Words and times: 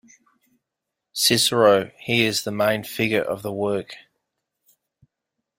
Cicero- 1.13 1.91
He 2.05 2.25
is 2.25 2.41
the 2.43 2.49
main 2.51 2.83
figure 2.83 3.21
of 3.21 3.43
the 3.43 3.53
work. 3.53 3.93